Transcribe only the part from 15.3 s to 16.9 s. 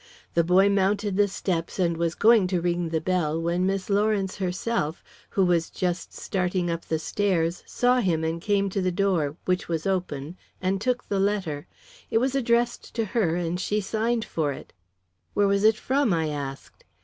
"Where was it from?" I asked.